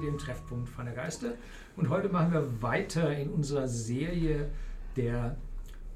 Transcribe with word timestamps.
dem 0.00 0.18
Treffpunkt 0.18 0.68
von 0.68 0.84
der 0.84 0.94
Geiste. 0.94 1.36
Und 1.76 1.88
heute 1.88 2.08
machen 2.08 2.32
wir 2.32 2.62
weiter 2.62 3.16
in 3.16 3.30
unserer 3.30 3.68
Serie 3.68 4.50
der 4.96 5.36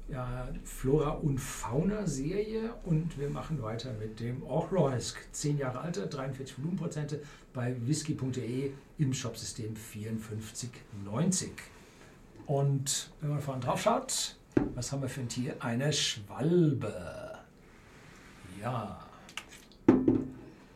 ja, 0.09 0.47
Flora 0.63 1.11
und 1.11 1.39
Fauna 1.39 2.05
Serie 2.05 2.73
und 2.83 3.17
wir 3.17 3.29
machen 3.29 3.61
weiter 3.61 3.93
mit 3.93 4.19
dem 4.19 4.43
Ochroisk, 4.43 5.17
10 5.31 5.57
Jahre 5.57 5.79
alter, 5.79 6.07
43 6.07 6.57
Volumenprozente 6.57 7.21
bei 7.53 7.75
whisky.de 7.85 8.71
im 8.97 9.13
Shopsystem 9.13 9.73
54,90. 9.75 11.49
Und 12.45 13.11
wenn 13.21 13.29
man 13.29 13.41
vorne 13.41 13.61
drauf 13.61 13.81
schaut, 13.81 14.35
was 14.75 14.91
haben 14.91 15.01
wir 15.01 15.09
für 15.09 15.21
ein 15.21 15.29
Tier? 15.29 15.55
Eine 15.59 15.93
Schwalbe. 15.93 17.39
Ja. 18.61 18.99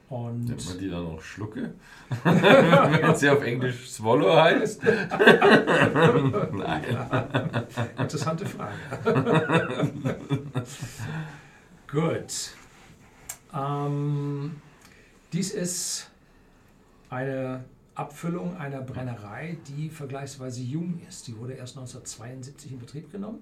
Und 0.10 0.46
Nennt 0.46 0.66
man 0.66 0.78
die 0.78 0.90
dann 0.90 1.06
auch 1.06 1.22
Schlucke? 1.22 1.74
Wenn 2.24 3.16
sie 3.16 3.30
auf 3.30 3.44
Englisch 3.44 3.90
Swallow 3.90 4.36
heißt? 4.36 4.82
Nein. 6.54 6.84
Ja, 6.90 7.28
interessante 7.98 8.46
Frage. 8.46 8.74
Gut. 11.92 12.52
Ähm, 13.54 14.62
dies 15.34 15.52
ist 15.52 16.10
eine 17.10 17.66
Abfüllung 17.96 18.56
einer 18.56 18.82
Brennerei, 18.82 19.58
die 19.68 19.90
vergleichsweise 19.90 20.62
jung 20.62 21.02
ist. 21.10 21.28
Die 21.28 21.38
wurde 21.38 21.54
erst 21.54 21.78
1972 21.78 22.72
in 22.72 22.80
Betrieb 22.80 23.12
genommen 23.12 23.40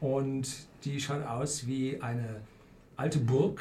und 0.00 0.48
die 0.84 1.00
schaut 1.00 1.26
aus 1.26 1.66
wie 1.66 2.00
eine 2.00 2.40
alte 2.96 3.18
Burg, 3.18 3.60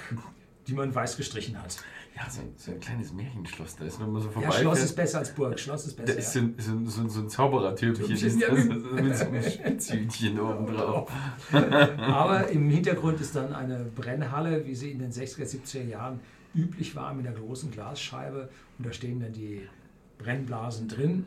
die 0.67 0.73
man 0.73 0.93
weiß 0.93 1.17
gestrichen 1.17 1.61
hat. 1.61 1.77
Ja, 2.15 2.29
so 2.29 2.41
ein, 2.41 2.53
so 2.57 2.71
ein 2.71 2.79
kleines 2.79 3.13
Märchenschloss, 3.13 3.77
da 3.77 3.85
ist, 3.85 3.99
man 3.99 4.13
so 4.19 4.27
Ja, 4.27 4.31
vorbei 4.31 4.51
Schloss 4.51 4.83
ist 4.83 4.95
besser 4.95 5.19
als 5.19 5.33
Burg. 5.33 5.57
Schloss 5.59 5.87
ist 5.87 5.97
da 5.97 6.03
besser. 6.03 6.19
ist 6.19 6.35
ja. 6.35 6.41
so 6.41 6.47
ein, 6.47 6.55
so 6.57 6.71
ein, 6.71 6.87
so 6.87 7.01
ein, 7.01 7.09
so 7.09 7.19
ein 7.21 7.29
Zauberertürmchen 7.29 8.05
Türmchen, 8.05 8.27
ist 8.27 8.39
ja. 8.39 8.53
mit 9.01 9.17
so 9.17 9.25
einem 9.25 9.43
Spitzhütchen 9.43 10.39
oben 10.39 10.67
drauf. 10.67 11.11
Aber 11.51 12.49
im 12.49 12.69
Hintergrund 12.69 13.21
ist 13.21 13.35
dann 13.35 13.53
eine 13.53 13.85
Brennhalle, 13.95 14.65
wie 14.65 14.75
sie 14.75 14.91
in 14.91 14.99
den 14.99 15.11
60er, 15.11 15.45
70er 15.45 15.87
Jahren 15.87 16.19
üblich 16.53 16.95
war, 16.95 17.13
mit 17.13 17.25
einer 17.25 17.35
großen 17.35 17.71
Glasscheibe. 17.71 18.49
Und 18.77 18.87
da 18.87 18.91
stehen 18.91 19.21
dann 19.21 19.31
die 19.31 19.67
Brennblasen 20.17 20.89
drin. 20.89 21.25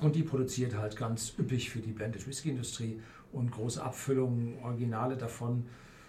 Und 0.00 0.16
die 0.16 0.22
produziert 0.22 0.74
halt 0.74 0.96
ganz 0.96 1.34
üppig 1.38 1.70
für 1.70 1.80
die 1.80 1.92
Blended 1.92 2.26
Whisky 2.26 2.50
Industrie. 2.50 3.00
Und 3.30 3.50
große 3.50 3.82
Abfüllungen, 3.82 4.58
Originale 4.62 5.16
davon 5.16 5.66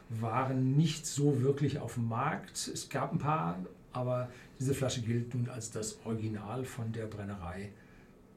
waren 0.10 0.76
nicht 0.78 1.06
so 1.06 1.42
wirklich 1.42 1.80
auf 1.80 1.96
dem 1.96 2.08
Markt. 2.10 2.56
Es 2.68 2.90
gab 2.90 3.12
ein 3.12 3.18
paar, 3.20 3.58
aber 3.92 4.30
diese 4.60 4.74
Flasche 4.74 5.02
gilt 5.02 5.34
nun 5.34 5.50
als 5.50 5.72
das 5.72 5.98
Original 6.06 6.64
von 6.66 6.92
der 6.92 7.06
Brennerei, 7.08 7.72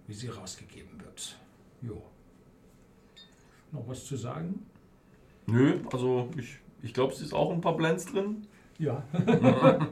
wie 0.06 0.14
sie 0.14 0.28
rausgegeben 0.28 1.00
wird. 1.00 1.38
Jo. 1.82 2.02
Noch 3.72 3.86
was 3.86 4.04
zu 4.06 4.16
sagen? 4.16 4.64
Nö, 5.46 5.80
also 5.92 6.30
ich, 6.36 6.58
ich 6.82 6.92
glaube, 6.94 7.12
es 7.12 7.20
ist 7.20 7.32
auch 7.34 7.52
ein 7.52 7.60
paar 7.60 7.76
Blends 7.76 8.06
drin. 8.06 8.46
Ja. 8.78 9.02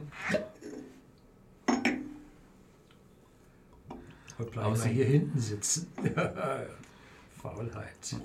Heute 4.37 4.51
bleiben 4.51 4.67
Aber 4.67 4.75
wir 4.75 4.81
sie- 4.81 4.89
hier 4.89 5.05
hinten 5.05 5.39
sitzen. 5.39 5.87
Faulheit. 7.41 8.15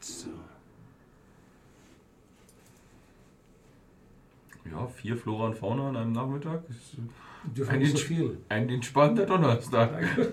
So. 0.00 0.28
Ja, 4.70 4.88
vier 5.04 5.18
Flora 5.18 5.48
und 5.48 5.54
Fauna 5.54 5.90
an 5.90 5.96
einem 5.96 6.12
Nachmittag. 6.12 6.62
Ist 6.70 6.96
Dürfen 7.54 7.74
Ein 7.74 7.84
so 7.84 7.98
viel. 7.98 8.38
ein 8.48 8.70
entspannter 8.70 9.26
Donnerstag. 9.26 10.02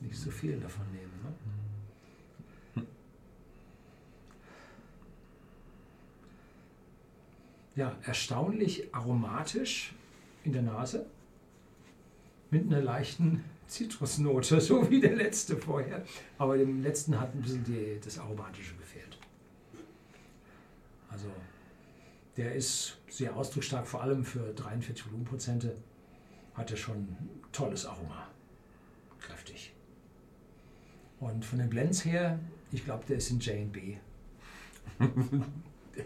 Nicht 0.00 0.18
so 0.18 0.30
viel 0.30 0.60
davon 0.60 0.84
nehmen. 0.92 1.10
Ne? 2.74 2.82
Ja, 7.74 7.96
erstaunlich 8.04 8.94
aromatisch 8.94 9.94
in 10.44 10.52
der 10.52 10.60
Nase. 10.60 11.06
Mit 12.50 12.66
einer 12.66 12.82
leichten 12.82 13.42
Zitrusnote, 13.66 14.60
so 14.68 14.90
wie 14.90 15.00
der 15.00 15.16
letzte 15.16 15.56
vorher. 15.56 16.04
Aber 16.36 16.58
dem 16.58 16.82
letzten 16.82 17.18
hat 17.18 17.34
ein 17.34 17.40
bisschen 17.40 17.64
die, 17.64 17.98
das 18.04 18.18
Aromatische 18.18 18.74
gefehlt. 18.74 19.16
Also, 21.08 21.28
der 22.38 22.54
ist 22.54 22.96
sehr 23.08 23.36
ausdrucksstark, 23.36 23.86
vor 23.86 24.02
allem 24.02 24.24
für 24.24 24.54
43 24.54 25.06
Volumenprozente. 25.06 25.76
Hat 26.54 26.70
er 26.70 26.76
schon 26.76 26.96
ein 26.96 27.30
tolles 27.52 27.84
Aroma. 27.84 28.26
Kräftig. 29.20 29.74
Und 31.20 31.44
von 31.44 31.58
den 31.58 31.68
Blends 31.68 32.04
her, 32.04 32.38
ich 32.72 32.84
glaube, 32.84 33.04
der 33.08 33.16
ist 33.18 33.30
in 33.30 33.40
J&B. 33.40 33.96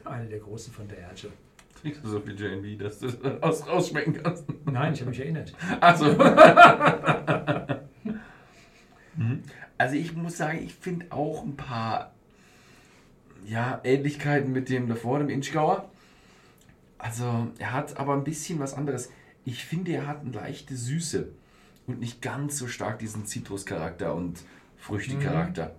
Eine 0.04 0.26
der 0.28 0.40
großen 0.40 0.72
von 0.72 0.88
der 0.88 0.98
Erge. 0.98 1.28
Trinkst 1.80 2.02
du 2.04 2.08
so 2.08 2.20
viel 2.20 2.38
JB, 2.38 2.78
dass 2.80 2.98
du 3.00 3.08
das 3.08 3.42
aus, 3.42 3.66
rausschmecken 3.66 4.22
kannst? 4.22 4.44
Nein, 4.64 4.94
ich 4.94 5.00
habe 5.00 5.10
mich 5.10 5.20
erinnert. 5.20 5.52
Also. 5.80 6.06
Also 9.78 9.96
ich 9.96 10.14
muss 10.14 10.36
sagen, 10.36 10.62
ich 10.64 10.74
finde 10.74 11.06
auch 11.10 11.42
ein 11.42 11.56
paar 11.56 12.12
ja, 13.44 13.80
Ähnlichkeiten 13.82 14.52
mit 14.52 14.68
dem 14.68 14.88
davor, 14.88 15.18
dem 15.18 15.28
Inchgauer. 15.28 15.90
Also 17.02 17.48
er 17.58 17.72
hat 17.72 17.96
aber 17.96 18.12
ein 18.14 18.22
bisschen 18.22 18.60
was 18.60 18.74
anderes. 18.74 19.10
Ich 19.44 19.64
finde, 19.64 19.90
er 19.92 20.06
hat 20.06 20.20
eine 20.20 20.30
leichte 20.30 20.76
Süße 20.76 21.28
und 21.88 21.98
nicht 21.98 22.22
ganz 22.22 22.58
so 22.58 22.68
stark 22.68 23.00
diesen 23.00 23.26
Zitruscharakter 23.26 24.14
und 24.14 24.44
Früchtecharakter. 24.76 25.74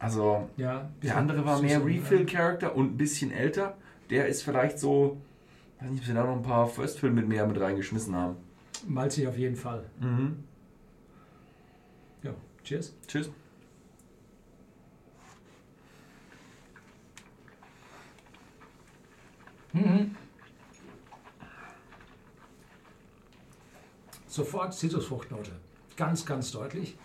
Also 0.00 0.50
Ja, 0.56 0.90
der 1.00 1.16
andere 1.16 1.44
war 1.44 1.62
mehr 1.62 1.78
äh, 1.78 1.82
Refill-Charakter 1.84 2.74
und 2.74 2.94
ein 2.94 2.96
bisschen 2.96 3.30
älter. 3.30 3.76
Der 4.10 4.26
ist 4.26 4.42
vielleicht 4.42 4.80
so, 4.80 5.16
weiß 5.80 5.90
nicht, 5.90 6.00
ob 6.00 6.06
sie 6.06 6.12
da 6.14 6.24
noch 6.24 6.34
ein 6.34 6.42
paar 6.42 6.66
First-Fill 6.66 7.12
mit 7.12 7.28
mehr 7.28 7.46
mit 7.46 7.60
reingeschmissen 7.60 8.16
haben. 8.16 8.34
Malzig 8.88 9.28
auf 9.28 9.38
jeden 9.38 9.54
Fall. 9.54 9.84
Mhm. 10.00 10.42
Ja, 12.24 12.34
cheers. 12.64 12.92
Tschüss. 13.06 13.30
Mhm. 19.72 20.16
Sofort 24.32 24.72
Zitrusfruchtnote. 24.72 25.50
Ganz, 25.94 26.24
ganz 26.24 26.52
deutlich. 26.52 26.96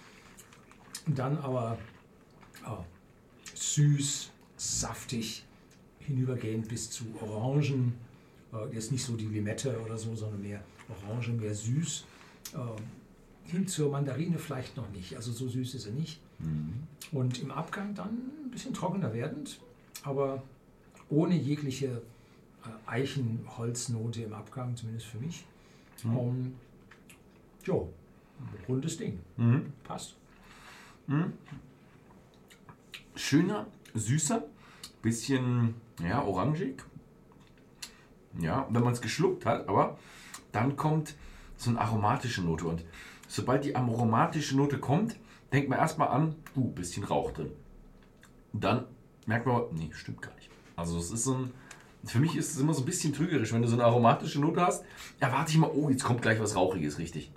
Und 1.05 1.19
dann 1.19 1.38
aber 1.39 1.77
oh, 2.65 2.85
süß, 3.53 4.31
saftig, 4.55 5.43
hinübergehend 5.99 6.69
bis 6.69 6.89
zu 6.89 7.03
Orangen. 7.19 7.95
Äh, 8.53 8.73
jetzt 8.73 8.93
nicht 8.93 9.03
so 9.03 9.17
die 9.17 9.25
Limette 9.25 9.77
oder 9.81 9.97
so, 9.97 10.15
sondern 10.15 10.41
mehr 10.41 10.63
Orange, 10.88 11.33
mehr 11.33 11.53
süß. 11.53 12.05
Äh, 12.53 13.51
hin 13.51 13.67
zur 13.67 13.91
Mandarine 13.91 14.38
vielleicht 14.38 14.77
noch 14.77 14.89
nicht. 14.91 15.17
Also 15.17 15.33
so 15.33 15.49
süß 15.49 15.75
ist 15.75 15.85
er 15.85 15.91
nicht. 15.91 16.21
Und 17.11 17.41
im 17.41 17.51
Abgang 17.51 17.94
dann 17.94 18.09
ein 18.45 18.51
bisschen 18.51 18.73
trockener 18.73 19.13
werdend, 19.13 19.59
aber 20.03 20.44
ohne 21.09 21.35
jegliche 21.35 21.88
äh, 22.63 22.89
Eichenholznote 22.89 24.21
im 24.21 24.33
Abgang, 24.33 24.77
zumindest 24.77 25.07
für 25.07 25.17
mich. 25.17 25.45
Mhm. 26.03 26.17
Um, 26.17 26.53
jo, 27.67 27.94
rundes 28.67 28.97
Ding. 28.97 29.19
Mhm. 29.38 29.73
Passt. 29.83 30.16
Schöner, 33.16 33.68
süßer, 33.94 34.44
bisschen, 35.01 35.75
ja, 36.03 36.24
orangig. 36.24 36.83
Ja, 38.39 38.68
wenn 38.69 38.83
man 38.83 38.94
es 38.94 39.01
geschluckt 39.01 39.45
hat, 39.45 39.68
aber 39.68 39.97
dann 40.51 40.75
kommt 40.75 41.15
so 41.56 41.69
eine 41.69 41.80
aromatische 41.80 42.44
Note. 42.44 42.65
Und 42.65 42.83
sobald 43.27 43.65
die 43.65 43.75
aromatische 43.75 44.56
Note 44.56 44.77
kommt, 44.77 45.15
denkt 45.51 45.69
man 45.69 45.80
erstmal 45.80 46.09
an, 46.09 46.36
uh, 46.56 46.69
bisschen 46.69 47.03
Rauch 47.03 47.31
drin. 47.31 47.51
Dann 48.53 48.86
merkt 49.25 49.47
man, 49.47 49.63
nee, 49.71 49.89
stimmt 49.94 50.21
gar 50.21 50.36
nicht. 50.36 50.50
Also 50.75 51.00
es 51.00 51.09
ist 51.09 51.24
so 51.24 51.33
ein, 51.33 51.51
für 52.06 52.19
mich 52.19 52.36
ist 52.36 52.51
es 52.51 52.59
immer 52.59 52.74
so 52.74 52.81
ein 52.81 52.86
bisschen 52.86 53.13
trügerisch, 53.13 53.53
wenn 53.53 53.62
du 53.62 53.68
so 53.68 53.75
eine 53.75 53.86
aromatische 53.86 54.39
Note 54.39 54.62
hast, 54.62 54.86
erwarte 55.19 55.51
ich 55.51 55.57
mal, 55.57 55.71
oh, 55.74 55.89
jetzt 55.89 56.03
kommt 56.03 56.21
gleich 56.21 56.39
was 56.39 56.56
Rauchiges, 56.56 57.00
richtig. 57.00 57.31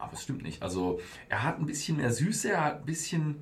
Aber 0.00 0.14
es 0.14 0.22
stimmt 0.22 0.42
nicht. 0.42 0.62
Also 0.62 1.00
er 1.28 1.44
hat 1.44 1.60
ein 1.60 1.66
bisschen 1.66 1.98
mehr 1.98 2.12
Süße, 2.12 2.50
er 2.50 2.64
hat 2.64 2.80
ein 2.80 2.86
bisschen, 2.86 3.36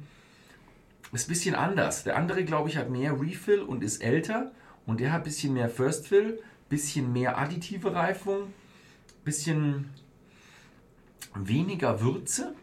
ist 1.12 1.26
ein 1.26 1.32
bisschen 1.32 1.54
anders. 1.54 2.04
Der 2.04 2.16
andere, 2.16 2.44
glaube 2.44 2.68
ich, 2.68 2.76
hat 2.76 2.90
mehr 2.90 3.18
Refill 3.18 3.60
und 3.60 3.82
ist 3.82 4.02
älter. 4.02 4.52
Und 4.84 5.00
der 5.00 5.12
hat 5.12 5.20
ein 5.20 5.24
bisschen 5.24 5.54
mehr 5.54 5.68
First 5.68 6.08
Fill, 6.08 6.40
bisschen 6.68 7.12
mehr 7.12 7.38
additive 7.38 7.94
Reifung, 7.94 8.52
bisschen 9.24 9.90
weniger 11.34 12.00
Würze, 12.00 12.54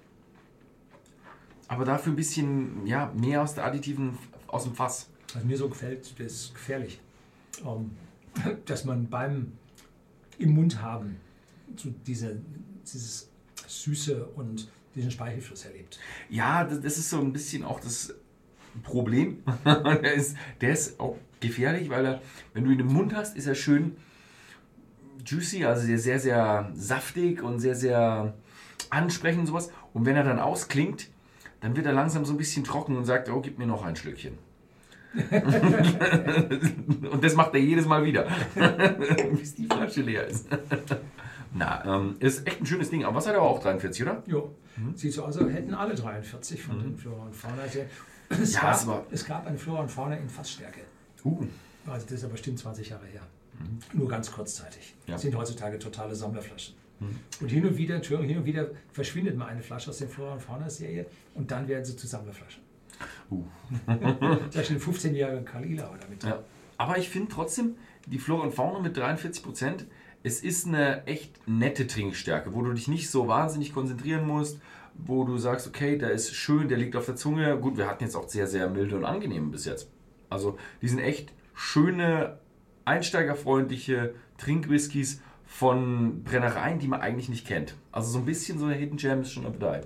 aber 1.68 1.86
dafür 1.86 2.13
ein 2.13 2.15
bisschen 2.15 2.86
ja, 2.86 3.12
mehr 3.15 3.41
aus 3.41 3.56
der 3.56 3.65
additiven, 3.65 4.18
aus 4.48 4.63
dem 4.63 4.74
Fass. 4.75 5.09
Was 5.33 5.44
mir 5.44 5.57
so 5.57 5.69
gefällt, 5.69 6.19
das 6.19 6.33
ist 6.33 6.53
gefährlich, 6.53 7.00
ähm, 7.65 7.91
dass 8.65 8.86
man 8.86 9.07
beim 9.09 9.53
im 10.38 10.51
Mund 10.51 10.81
haben, 10.81 11.18
so 11.75 11.94
diese, 12.06 12.38
dieses 12.83 13.30
Süße 13.67 14.25
und 14.35 14.67
diesen 14.95 15.12
Speichelfluss 15.12 15.65
erlebt. 15.65 16.00
Ja, 16.29 16.63
das, 16.63 16.97
ist 16.97 17.09
so 17.09 17.19
ein 17.19 17.33
bisschen 17.33 17.63
auch 17.63 17.79
das 17.79 18.15
Problem. 18.83 19.44
der, 19.65 20.13
ist, 20.13 20.35
der 20.62 20.71
ist 20.71 21.00
auch 21.00 21.17
gefährlich, 21.39 21.89
weil 21.89 22.06
er, 22.06 22.21
wenn 22.53 22.63
du 22.63 22.71
ihn 22.71 22.79
im 22.79 22.88
Mund 22.88 23.13
hast, 23.13 23.35
ist 23.35 23.47
er 23.47 23.56
schön 23.56 23.97
juicy, 25.25 25.65
also 25.65 25.85
sehr, 25.85 26.00
sehr, 26.00 26.19
sehr 26.19 26.71
saftig 26.73 27.41
und 27.41 27.59
sehr, 27.59 27.75
sehr 27.75 28.33
ansprechend 28.89 29.41
und 29.41 29.47
sowas. 29.47 29.71
Und 29.94 30.06
wenn 30.06 30.15
er 30.15 30.23
dann 30.23 30.39
ausklingt, 30.39 31.09
dann 31.62 31.75
wird 31.75 31.85
er 31.85 31.94
langsam 31.94 32.25
so 32.25 32.33
ein 32.33 32.38
bisschen 32.38 32.63
trocken 32.63 32.95
und 32.95 33.06
sagt, 33.06 33.29
oh, 33.29 33.41
gib 33.41 33.57
mir 33.57 33.65
noch 33.65 33.83
ein 33.83 33.95
Schlückchen. 33.95 34.38
und 35.15 37.23
das 37.23 37.35
macht 37.35 37.53
er 37.53 37.62
jedes 37.62 37.85
Mal 37.85 38.03
wieder, 38.03 38.27
bis 39.31 39.56
die 39.56 39.65
Flasche 39.65 40.01
leer 40.01 40.27
ist. 40.27 40.50
Na, 41.57 41.84
ähm, 41.86 42.18
ist 42.19 42.46
echt 42.46 42.62
ein 42.62 42.66
schönes 42.66 42.90
Ding. 42.90 43.06
Aber 43.06 43.16
was 43.16 43.28
hat 43.28 43.34
er 43.34 43.42
auch 43.42 43.62
43, 43.62 44.04
oder? 44.04 44.24
Jo. 44.28 44.54
Mhm. 44.75 44.96
Sieht 44.96 45.13
so 45.13 45.24
aus, 45.24 45.38
als 45.38 45.54
hätten 45.54 45.74
alle 45.74 45.96
43 45.96 46.62
von 46.62 46.78
mhm. 46.78 46.84
den 46.84 46.98
Flora 46.98 47.24
und 47.24 47.36
Fauna. 47.36 47.63
Es, 48.28 48.54
ja, 48.54 48.62
gab, 48.62 48.88
war... 48.88 49.06
es 49.12 49.25
gab 49.25 49.48
eine 49.48 49.57
Flora 49.57 49.81
und 49.81 49.90
Fauna 49.90 50.16
in 50.16 50.28
Fassstärke. 50.28 50.81
Uh. 51.24 51.46
Also 51.88 52.06
das 52.07 52.18
ist 52.18 52.24
aber 52.24 52.34
bestimmt 52.34 52.60
20 52.60 52.90
Jahre 52.90 53.06
her. 53.06 53.22
Mhm. 53.60 54.00
Nur 54.00 54.10
ganz 54.10 54.31
kurzzeitig. 54.31 54.96
Ja. 55.07 55.13
Das 55.13 55.22
sind 55.22 55.36
heutzutage 55.36 55.80
totale 55.80 56.13
Sammlerflaschen. 56.13 56.75
Mhm. 57.00 57.19
Und 57.40 57.50
hin 57.50 57.66
und 57.66 57.78
wieder, 57.78 57.96
Entschuldigung, 57.96 58.28
hin 58.28 58.38
und 58.40 58.46
wieder 58.46 58.68
verschwindet 58.92 59.38
mal 59.38 59.48
eine 59.48 59.62
Flasche 59.62 59.90
aus 59.90 59.98
der 60.00 60.10
Flora 60.10 60.34
und 60.34 60.42
Fauna 60.42 60.69
Serie 60.69 61.06
und 61.36 61.51
dann 61.51 61.68
werden 61.68 61.86
sie 61.86 61.96
zu 61.96 62.08
Sammlerflaschen. 62.08 62.63
Uh. 63.31 63.44
da 63.88 64.63
steht 64.63 64.81
15 64.81 65.16
Jahre 65.16 65.42
Kalila 65.44 65.90
oder 65.90 66.08
mit. 66.10 66.24
Ja. 66.24 66.44
Aber 66.78 66.98
ich 66.98 67.10
finde 67.10 67.31
trotzdem, 67.31 67.75
die 68.06 68.19
Flora 68.19 68.44
und 68.44 68.54
Fauna 68.54 68.80
mit 68.80 68.98
43 68.98 69.44
Prozent, 69.44 69.86
es 70.25 70.42
ist 70.42 70.66
eine 70.66 71.06
echt 71.06 71.48
nette 71.48 71.86
Trinkstärke, 71.86 72.56
wo 72.56 72.63
du 72.63 72.74
dich 72.74 72.88
nicht 72.88 73.12
so 73.12 73.27
wahnsinnig 73.27 73.74
konzentrieren 73.74 74.25
musst, 74.25 74.60
wo 74.95 75.24
du 75.24 75.38
sagst, 75.38 75.68
okay, 75.68 76.00
der 76.00 76.10
ist 76.12 76.33
schön, 76.33 76.68
der 76.68 76.80
liegt 76.80 76.95
auf 76.95 77.06
der 77.06 77.16
Zunge. 77.16 77.56
Gut, 77.60 77.77
wir 77.77 77.88
hatten 77.88 78.04
jetzt 78.04 78.16
auch 78.16 78.27
sehr, 78.27 78.48
sehr 78.48 78.68
milde 78.68 78.95
und 78.95 79.06
angenehm 79.06 79.51
bis 79.51 79.66
jetzt. 79.66 79.88
Also, 80.31 80.57
die 80.81 80.88
sind 80.88 80.98
echt 80.98 81.31
schöne, 81.54 82.39
einsteigerfreundliche 82.86 84.16
Trinkwhiskys 84.39 85.22
von 85.45 86.24
Brennereien, 86.24 86.80
die 86.80 86.88
man 86.88 87.01
eigentlich 87.01 87.30
nicht 87.30 87.45
kennt. 87.45 87.75
Also 87.92 88.10
so 88.10 88.18
ein 88.18 88.25
bisschen 88.25 88.57
so 88.57 88.66
eine 88.66 88.74
Hidden 88.74 88.98
Gem 88.98 89.22
ist 89.22 89.31
schon 89.31 89.44
dabei. 89.44 89.81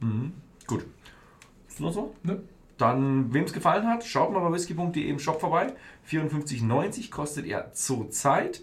Mhm. 0.00 0.32
Gut. 0.66 0.84
Ist 1.68 1.80
noch 1.80 1.92
so? 1.92 2.14
Ne? 2.22 2.42
Dann, 2.76 3.32
wem 3.32 3.44
es 3.44 3.54
gefallen 3.54 3.88
hat, 3.88 4.04
schaut 4.04 4.30
mal 4.30 4.40
bei 4.40 4.52
whisky.de 4.52 5.08
im 5.08 5.18
Shop 5.18 5.40
vorbei. 5.40 5.72
54,90 6.06 7.10
kostet 7.10 7.46
er 7.46 7.72
zurzeit. 7.72 8.62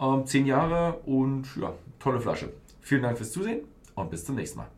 Ähm, 0.00 0.26
10 0.26 0.46
Jahre 0.46 0.98
und 1.04 1.44
ja, 1.56 1.74
tolle 1.98 2.20
Flasche. 2.20 2.50
Vielen 2.80 3.02
Dank 3.02 3.18
fürs 3.18 3.32
Zusehen 3.32 3.60
und 3.94 4.10
bis 4.10 4.24
zum 4.24 4.36
nächsten 4.36 4.58
Mal. 4.58 4.68